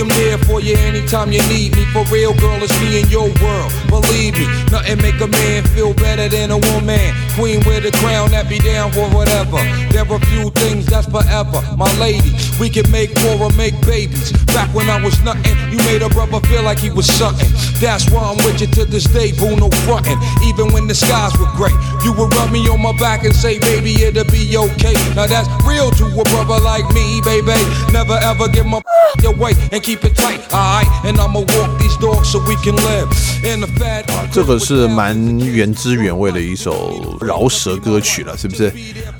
[0.00, 1.84] I'm there for you anytime you need me.
[1.86, 3.72] For real, girl, it's me in your world.
[3.88, 7.14] Believe me, Nothing make a man feel better than a woman.
[7.34, 9.56] Queen with a crown that be down for whatever.
[9.94, 11.62] There are few things that's forever.
[11.76, 14.32] My lady, we can make war or make babies.
[14.52, 17.48] Back when I was nothing, you made a brother feel like he was something.
[17.80, 20.18] That's why I'm with you to this day, boo, no frontin'.
[20.44, 21.74] Even when the skies were gray,
[22.04, 24.96] you would rub me on my back and say, baby, it'll be okay.
[25.14, 27.54] Now that's real to a brother like me, baby.
[27.92, 28.82] Never ever give my
[29.24, 30.88] away and keep it tight, alright?
[31.04, 33.08] And I'ma walk these dogs so we can live
[33.44, 34.04] in the fat.
[34.32, 38.72] 这个是蛮原汁原味的一首饶舌歌曲了，是不是？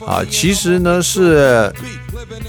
[0.04, 1.72] 啊，其实呢是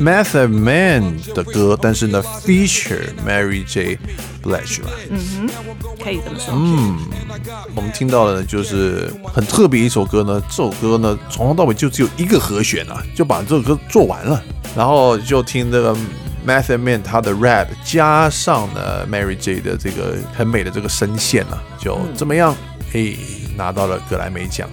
[0.01, 3.99] Method Man 的歌，但是呢 feature Mary J.
[4.41, 4.89] Blige 吧。
[5.11, 5.49] 嗯哼，
[6.03, 6.55] 可以这么说。
[6.55, 6.97] 嗯，
[7.75, 14.41] 我们听到的呢就是很特别一首歌呢，这首歌呢从头到尾就只有一个和弦啊，就把这首歌做完了，
[14.75, 15.95] 然后就听这个
[16.47, 22.55] Method Man 他的 rap 加上呢 Mary J 的这个很美的这个声线啊，就怎么样？
[22.89, 23.17] 嘿，
[23.57, 24.69] 拿到了格莱美奖。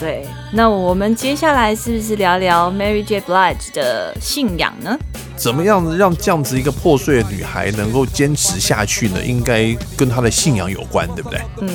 [0.00, 4.98] 对，那我们接下来是不是聊聊 Mary J Blige 的信仰呢？
[5.36, 9.22] 怎么样让这样子一个破碎的女孩能够坚持下去呢？
[9.24, 11.40] 应该跟她的信仰有关，对不对？
[11.60, 11.68] 嗯，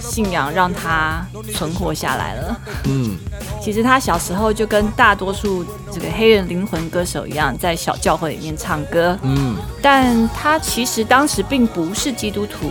[0.00, 2.60] 信仰让她存活下来了。
[2.84, 3.16] 嗯，
[3.60, 9.18] 其实她小时候就跟大多数这个黑人灵魂歌手一样，在小教会里面唱歌。
[9.22, 12.70] 嗯，但她其实当时并不是基督徒。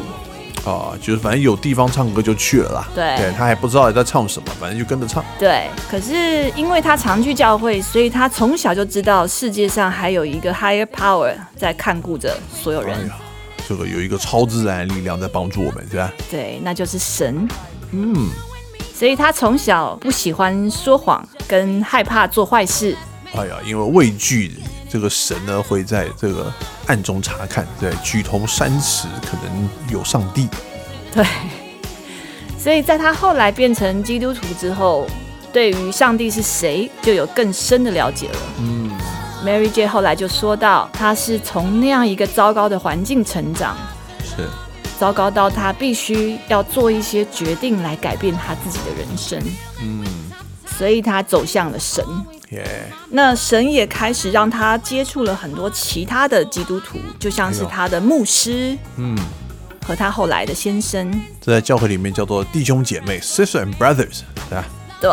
[0.68, 2.88] 啊，就是反正有地方唱歌就去了啦。
[2.93, 5.24] 对，对他还不知道在唱什么，反正就跟着唱。
[5.39, 13.09] 对，可是因为他常去教会，所以他从小就知道世界上还有一个 higher power 在看顾着所有人。
[13.68, 16.11] 这个有一个超自然力量在帮助我们，是吧？
[16.30, 17.47] 对，那就是神。
[17.91, 18.30] 嗯，
[18.93, 22.95] 所以他从小不喜欢说谎，跟害怕做坏事。
[23.34, 24.53] 哎呀，因为畏惧
[24.89, 26.51] 这个神呢，会在这个。
[26.88, 30.47] 暗中查看，对，举头三尺可能有上帝。
[31.13, 31.25] 对，
[32.57, 35.05] 所以在他后来变成基督徒之后，
[35.51, 38.39] 对于上帝是谁就有更深的了解了。
[38.59, 38.89] 嗯
[39.45, 43.75] ，Mary J 后来就说到，他是从那样一个糟糕的环境成长，
[44.23, 44.47] 是
[44.97, 49.43] 糟糕到他必须要做一些决定来改变他自己的人生。
[49.81, 50.05] 嗯，
[50.77, 52.01] 所以他走向了神。
[53.09, 59.17] 那神也开始让他接触了很多其他的基督徒，就像是他的牧师，嗯，
[59.85, 64.65] 和他后来的先生，这在教会里面叫做弟兄姐妹 （sister and brothers），对吧？
[65.01, 65.11] 对。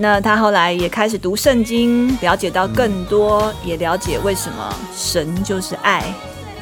[0.00, 6.04] 那他后来也开始读圣经，了解到更多，也了解为什么神就是爱。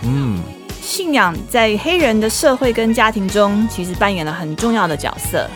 [0.04, 0.38] 嗯，
[0.80, 5.46] 信仰在黑人的社会跟家庭中，其实扮演了很重要的角色。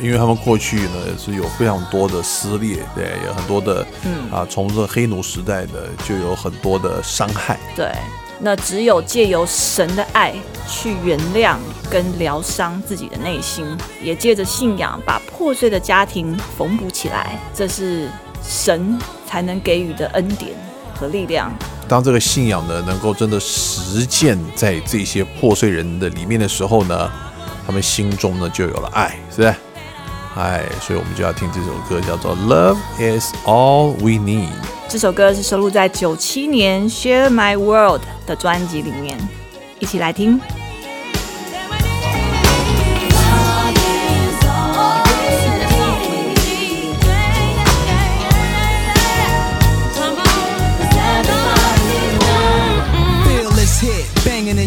[0.00, 7.58] 因为他们过去呢是有非常多的撕裂，对，有很多的，嗯啊，从这黑奴时代的就有很多的伤害。
[7.76, 7.92] 对，
[8.40, 10.34] 那只有借由神的爱
[10.68, 11.56] 去原谅
[11.90, 13.64] 跟疗伤自己的内心，
[14.02, 18.08] 也借着信仰把破碎的家庭缝补起来，这是
[18.42, 20.52] 神才能给予的恩典
[20.94, 21.52] 和力量。
[21.86, 27.10] 当这个信仰呢能够真的实践在这些破碎人的里面的时候呢，
[27.66, 29.54] 他们心中呢就有了爱，是不是？
[30.36, 34.48] 嗨，所以我们就要听这首歌，叫做《Love Is All We Need》。
[34.88, 39.16] 这首歌是收录在九七年《Share My World》的专辑里面，
[39.78, 40.40] 一起来听。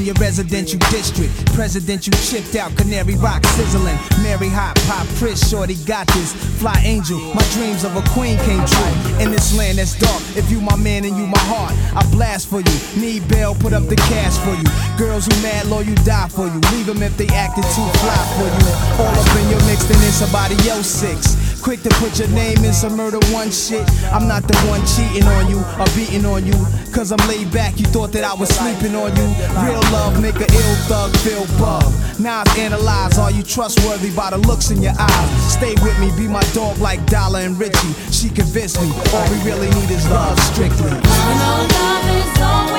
[0.08, 1.36] Your residential district.
[1.54, 4.00] Presidential chipped out, Canary Rock sizzling.
[4.24, 6.32] Mary Hot, Pop, Chris, Shorty got this.
[6.64, 8.96] Fly Angel, my dreams of a queen came true.
[9.20, 12.48] In this land that's dark, if you my man and you my heart, I blast
[12.48, 12.76] for you.
[12.96, 14.70] Need bail, put up the cash for you.
[14.98, 16.60] Girls who mad low, you die for you.
[16.72, 18.68] Leave them if they acted too fly for you.
[19.04, 21.36] All up in your mix, then it's somebody else six.
[21.62, 23.84] Quick to put your name in some murder one shit.
[24.12, 26.56] I'm not the one cheating on you or beating on you.
[26.94, 29.28] Cause I'm laid back, you thought that I was sleeping on you.
[29.66, 31.92] Real love make a ill thug feel bug.
[32.20, 35.54] Now I've analyzed, are you trustworthy by the looks in your eyes?
[35.54, 37.94] Stay with me, be my dog like Dollar and Richie.
[38.12, 40.90] She convinced me, all we really need is love strictly.
[40.90, 42.77] love is all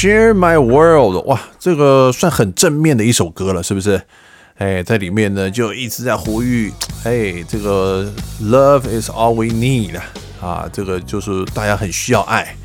[0.00, 4.00] Share My World，哇，这个算很正面的一首歌了，是不是？
[4.56, 6.72] 哎，在里面呢就一直在呼吁，
[7.04, 8.10] 哎，这个
[8.42, 10.00] Love is all we need
[10.40, 12.56] 啊，这个就是大家很需要爱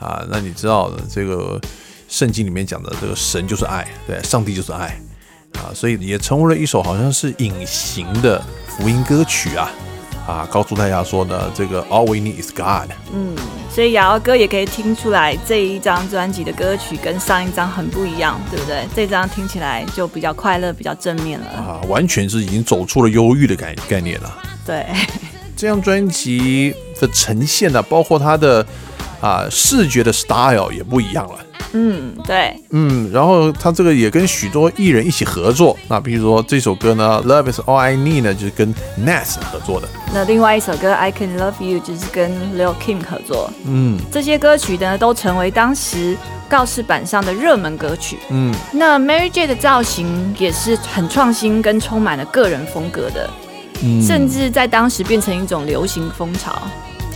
[0.00, 0.26] 啊。
[0.28, 1.60] 那你知道的，这个
[2.08, 5.00] 圣经里面讲的这个神就是爱，对，上帝就是爱
[5.60, 9.70] 啊，所以也成为了一首好像是隐形的福音歌曲啊。
[10.30, 12.92] 啊，告诉大家说呢，这个 All We Need Is God。
[13.12, 13.34] 嗯，
[13.68, 18.86] 所以瑶瑶哥也可以听出来这一张专辑的歌曲跟上一张很不一样，对不对？
[18.94, 21.46] 这张听起来就比较快乐，比较正面了。
[21.50, 24.38] 啊，完全是已经走出了忧郁的概概念了。
[24.64, 24.86] 对，
[25.56, 28.64] 这张专辑的呈现呢，包括它的
[29.20, 31.38] 啊视觉的 style 也不一样了。
[31.72, 39.88] 嗯，对，嗯，然后他这个也跟许多艺人一起合作，那比如说这首歌呢，《Love Is All I Need》呢，就是跟 Nas 合作的。
[40.12, 43.52] 那另外一首歌《I Can Love You》就是跟 Lil Kim 合作。
[43.66, 46.16] 嗯，这些歌曲呢都成为当时
[46.48, 48.18] 告示板上的热门歌曲。
[48.30, 53.30] 嗯，那 Mary J 的造型也是很创新跟充满了个人风格的，
[54.04, 56.60] 甚至在当时变成一种流行风潮。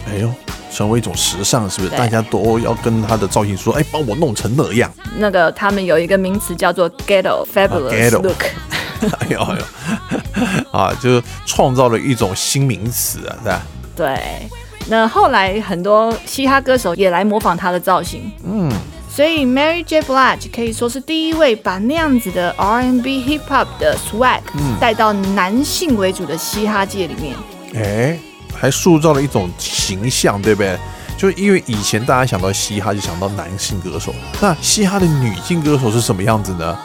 [0.09, 0.32] 哎呦。
[0.75, 1.91] 成为一种时尚，是不是？
[1.97, 8.45] 大家都要跟他的造型说：“哎，帮我弄成那样。”那个他们有一个名词叫做 “ghetto fabulous look”。
[9.20, 13.62] 哎呦哎呦， 啊，就创造了一种新名词啊，是吧？
[13.95, 14.49] 对。
[14.89, 18.31] 那后来很多嘻哈歌手也来模仿他的造型。
[18.45, 18.70] 嗯。
[19.09, 20.03] 所以 Mary J.
[20.03, 24.41] Blige 可以说是第一位把那样子的 R&B hip hop 的 swag
[24.81, 27.37] 带到男性为主的嘻哈界里面。
[27.77, 28.18] 哎。
[28.55, 30.78] 还塑造了一种形象，对不对？
[31.16, 36.76] 就因为以前大家想到嘻哈就想到男性歌手，那嘻哈的女性歌手是什么样子呢？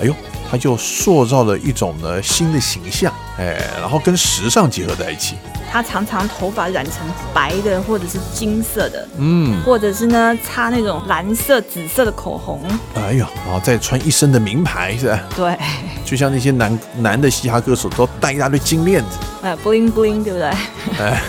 [0.00, 0.14] 哎呦，
[0.50, 5.36] 他就塑造了一种呢新的形象，哎，然后跟时尚结合在一起。
[5.70, 12.62] 他常常头发染成白的，或者是金色的，嗯，或者是呢擦那种蓝色、紫色的口红。
[12.94, 15.20] 哎呦，然后再穿一身的名牌，是吧？
[15.36, 15.58] 对，
[16.06, 20.50] 就像那些男男的嘻哈歌手都戴一大堆金链子，哎，bling bling，对不对？
[20.98, 21.22] 哎，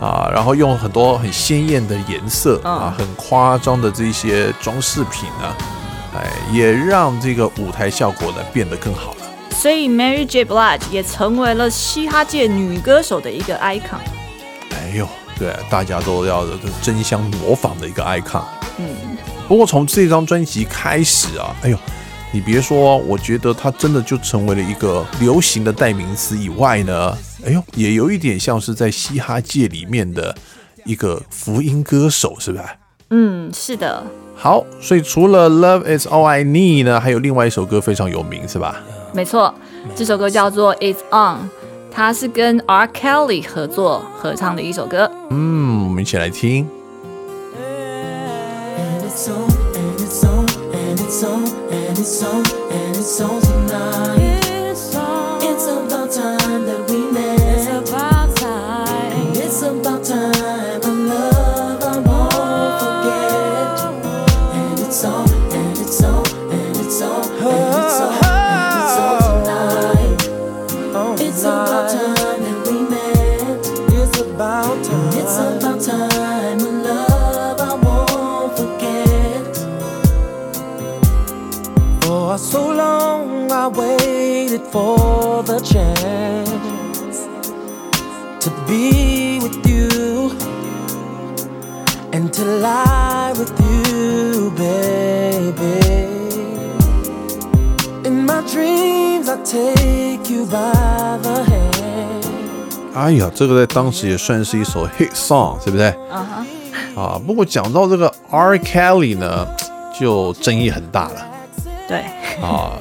[0.00, 5.52] 啊，然后用很多很鲜艳的颜色啊，很夸张的这些装饰品呢，
[6.14, 9.26] 哎，也让这个舞台效果呢变得更好了。
[9.50, 10.44] 所以 Mary J.
[10.44, 13.98] Blige 也成为了嘻哈界女歌手的一个 icon。
[14.70, 15.08] 哎呦，
[15.38, 16.44] 对，大家都要
[16.82, 18.42] 争相模仿的一个 icon。
[18.78, 19.16] 嗯，
[19.48, 21.78] 不过从这张专辑开始啊，哎呦，
[22.32, 30.34] 你别说，我觉得它真的就成为了一个流行的代名词以外呢，哎呦，也有一点像是在嘻哈界里面的
[30.84, 32.76] 一个福音歌手，是吧？
[33.16, 34.02] 嗯，是的。
[34.34, 38.80] 好，所以除了 Love Is All I Need 呢，还有另外一首歌非常有名，是吧？
[39.12, 39.54] 没错，
[39.94, 41.36] 这首歌叫做《It's On》，
[41.92, 42.88] 它是跟 R.
[42.88, 45.08] Kelly 合作合唱的一首歌。
[45.30, 46.66] 嗯，我们一起来听。
[53.14, 54.23] for
[92.60, 95.80] lie with you, baby.
[98.04, 102.24] In my dreams, I take you by the hand.
[102.94, 105.88] 哎呀，这个在当时也算是一首 hit song，对不对？
[106.10, 106.46] 啊哈。
[107.00, 108.56] 啊，不过讲到这个 R.
[108.58, 109.46] Kelly 呢，
[109.98, 111.26] 就争议很大了。
[111.88, 112.04] 对。
[112.40, 112.78] 啊。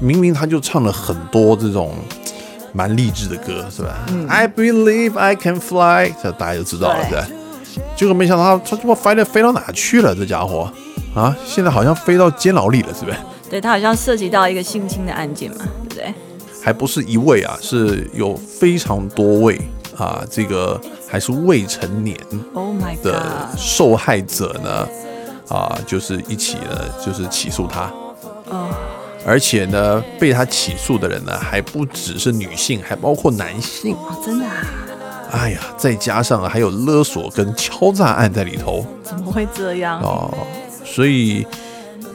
[0.00, 1.94] 明明他就唱了很多这种
[2.72, 3.94] 蛮励志的歌，是吧
[4.28, 7.26] ？I believe I can fly，这大家就知道了，对吧？
[7.96, 10.14] 结果没想到他他这么飞的飞到哪去了？
[10.14, 10.70] 这家伙
[11.14, 13.16] 啊，现在好像飞到监牢里了，是不是？
[13.48, 16.14] 对他好像涉及到一个性侵的案件嘛，对不对？
[16.62, 19.60] 还不是一位啊，是有非常多位
[19.96, 22.16] 啊，这个还是未成年
[23.02, 24.88] 的受害者呢，
[25.48, 27.92] 啊，就是一起呢，就是起诉他。
[28.48, 28.70] 哦。
[29.24, 34.66] 而且呢，被他起诉的人呢，还不只是女性，还包括男性哦，真的啊！
[35.32, 40.32] 哎呀，再加上还有勒索跟敲诈案在里头，怎么会这样哦？
[40.84, 41.46] 所以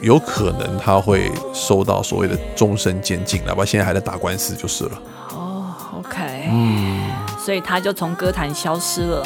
[0.00, 5.02] 有可能他会收到所谓的终身监禁，哪怕现在还在打官司就是了。
[5.34, 7.10] 哦，OK，嗯，
[7.44, 9.22] 所以他就从歌坛消失了，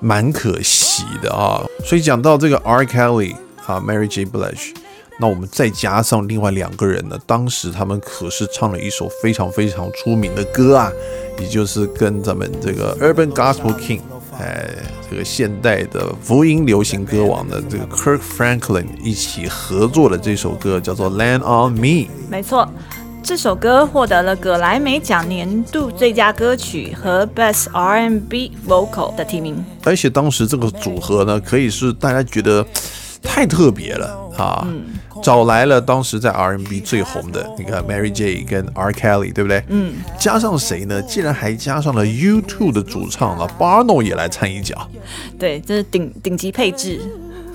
[0.00, 1.62] 蛮可惜的啊。
[1.84, 3.34] 所以讲到这个 R Kelly。
[3.66, 4.24] 啊，Mary J.
[4.24, 4.72] Blige。
[5.20, 10.92] 那我们再加上另外两个人呢，当时他们可是唱了一首非常非常出名的歌啊，
[11.40, 14.00] 也就是跟咱们这个 Urban Gospel King，
[14.38, 14.68] 哎，
[15.10, 21.80] 这个现代的福音流行歌王的这个 Kirk Franklin 一起合作的这首歌，叫做《Land on Me》。
[22.30, 22.68] 没错。
[23.20, 32.64] 这首歌获得了葛莱美奖年度最佳歌曲和 Best R&B Vocal 的提名，而且当时这个组合呢，可以是大家觉得
[33.22, 34.66] 太特别了啊，
[35.22, 39.62] 找来了当时在 R&B 最红的，你看 Mary J 跟 R Kelly，对不对？
[39.68, 41.00] 嗯，加上谁呢？
[41.02, 44.88] 竟然还加上了 U2 的主唱了 Barno 也来参一脚，
[45.38, 47.00] 对，这是顶顶级配置，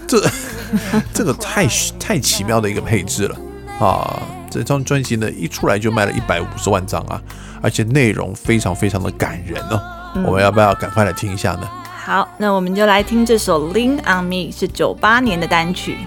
[0.08, 0.22] 这
[1.14, 1.68] 这个太
[2.00, 3.38] 太奇妙的一个配置了
[3.80, 4.22] 啊！
[4.50, 7.20] 这张专辑呢，一出来就卖了一百五十万张啊，
[7.62, 9.82] 而且内容非常非常的感人哦。
[10.26, 11.68] 我们要不要赶快来听一下呢？
[12.06, 15.98] 好，那我们就来听这首《Lean on Me》，是九八年的单曲。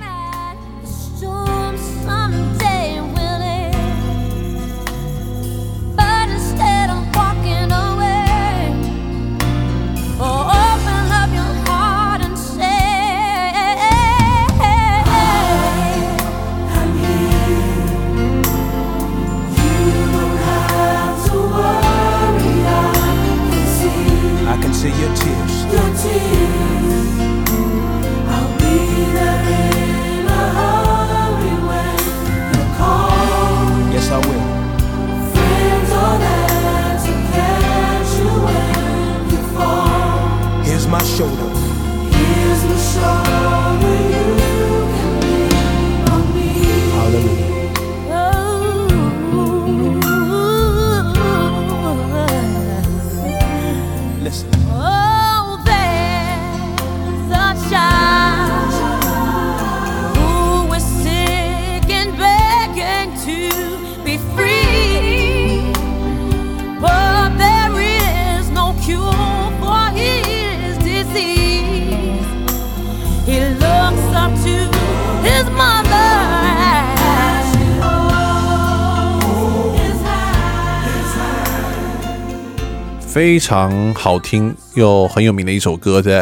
[83.47, 86.18] 常好听又很有名的一首歌，对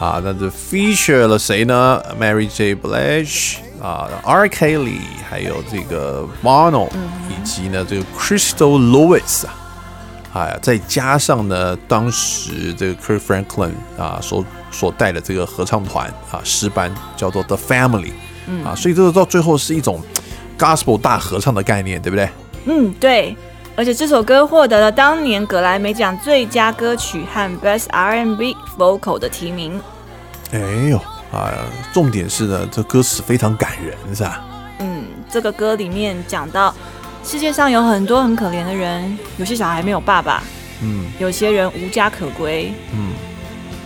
[0.00, 2.74] 啊，那这 feature 了谁呢？Mary J.
[2.74, 4.48] Blige 啊，R.
[4.48, 4.98] Kelly，
[5.30, 6.88] 还有这个 Bono，
[7.28, 9.54] 以及呢这个 Crystal Lewis 啊，
[10.34, 18.10] 哎，再加上呢当时这个 Kirk Franklin 啊所所带的这个合唱团啊诗班叫做 The Family，
[18.64, 20.02] 啊，所以这个到最后是一种
[20.58, 22.28] Gospel 大合唱的概念，对不对？
[22.64, 23.36] 嗯，对。
[23.78, 29.80] 而且这首歌获得了当年格莱美奖最佳歌曲和 Best R&B Vocal 的提名。
[30.50, 30.58] 哎
[30.90, 30.98] 呦
[31.30, 31.54] 啊！
[31.92, 34.44] 重点是呢，这歌词非常感人，是吧？
[34.80, 36.74] 嗯，这个歌里面讲到
[37.22, 40.42] 世界上有很多很可怜的人，有些小孩没有爸爸，
[40.82, 43.12] 嗯，有些人无家可归，嗯，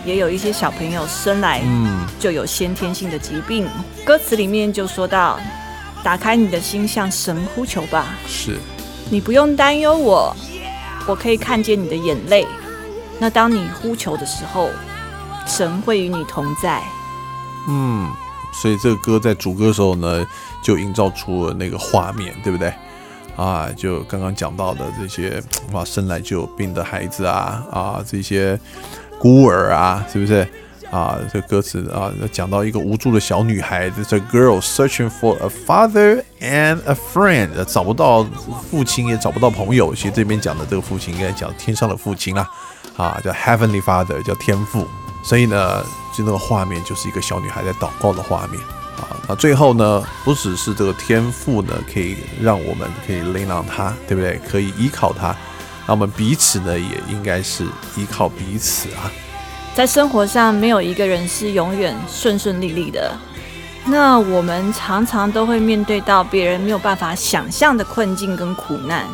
[0.05, 3.67] 也有一些小朋友生来嗯就有先天性的疾病。
[4.03, 5.39] 歌词里面就说到
[6.01, 8.57] ：“打开你的心，向神呼求吧。”是。
[9.09, 10.35] 你不用担忧我，
[11.07, 12.47] 我可以看见你的眼泪。
[13.19, 14.69] 那当你呼求的时候，
[15.45, 16.81] 神会与你同在。
[17.67, 18.11] 嗯，
[18.53, 20.25] 所以这个歌在主歌的时候呢，
[20.63, 22.73] 就营造出了那个画面，对不对？
[23.35, 25.41] 啊，就刚刚讲到的这些
[25.71, 28.59] 哇，生来就有病的孩子啊，啊，这些
[29.19, 30.47] 孤儿啊，是不是？
[30.93, 38.23] 啊，这歌词啊，讲到一个无助的小女孩子，这 girl searching for a father and a friend，找不到
[38.69, 39.95] 父亲，也找不到朋友。
[39.95, 42.47] 其实这边讲的这个父亲，应该讲天上的父亲啦，
[42.95, 44.87] 啊，叫 heavenly father，叫天父。
[45.23, 45.83] 所以呢，
[46.15, 48.61] 就那个画面就是一个小女孩在祷告的画面
[48.97, 49.17] 啊。
[49.27, 54.39] 那最后呢，不只是这个天父呢，可以让我们可以 lean on 他，对不对？
[54.47, 55.35] 可以依靠他。
[55.87, 57.63] 那我们彼此呢，也应该是
[57.95, 59.09] 依靠彼此啊。
[59.75, 63.11] 在生活上，没有一个人是永远顺顺利利的。
[63.85, 69.05] 那我们常常都会面对到别人没有办法想象的困境跟苦难，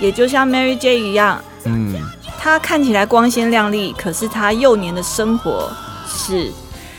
[0.00, 1.94] 也就像 Mary J 一样，嗯，
[2.38, 5.70] 她看起来光鲜亮丽，可是她幼年的生活
[6.06, 6.52] 是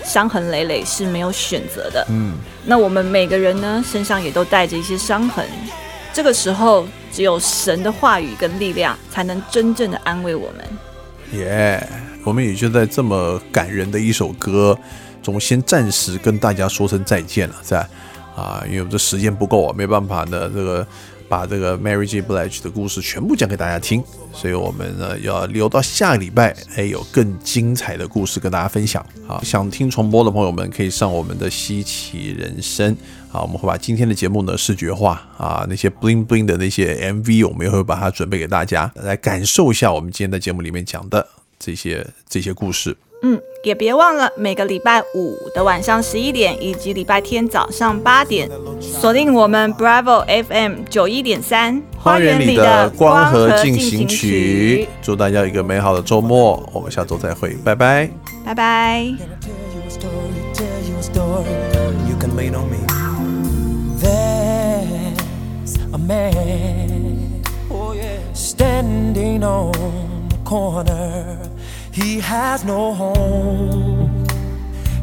[0.03, 2.07] 伤痕累累，是没有选择的。
[2.09, 5.45] 嗯，那我们每个人呢，身上也都带着一些伤痕。
[6.11, 11.39] 这个时候，只有神的话语跟力量，才能真正的安慰我们。
[11.39, 11.88] 耶。
[12.24, 14.78] 我们也就在这么感人的一首歌，
[15.24, 17.89] 中先暂时跟大家说声再见了，是吧？
[18.36, 20.86] 啊，因为这时间不够啊，没办法呢，这个
[21.28, 22.22] 把这个 Mary J.
[22.22, 24.03] Blige 的故事全部讲给大家听，
[24.34, 29.05] 所以我们呢要留到下个礼拜，哎，有更精彩的故事跟大家分享。
[29.28, 32.95] 好，想听重播的朋友们可以上我们的稀奇人生，
[33.30, 41.28] 好，我们会把今天的节目呢视觉化啊，那些 bling bling 的那些 MV，我们也会把它准备给大家，来感受一下我们今天的节目里面讲的
[41.60, 42.95] 这些这些故事。
[43.22, 48.49] 嗯，也别忘了每个礼拜五的晚上十一点，以及礼拜天早上八点，
[48.80, 54.88] 锁定我们 Bravo FM 九一点三花园里的光和进行曲。
[55.01, 58.10] 祝大家一个美好的周末，我们下周再会，拜拜，
[58.45, 59.14] 拜拜。
[72.02, 74.26] He has no home,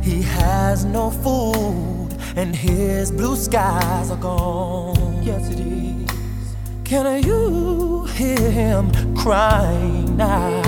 [0.02, 5.22] he has no food, and his blue skies are gone.
[5.22, 6.56] Yes, it is.
[6.84, 10.62] Can you hear him crying now?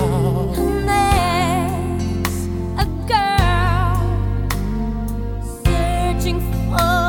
[0.85, 3.97] There's a girl
[5.65, 7.08] searching for.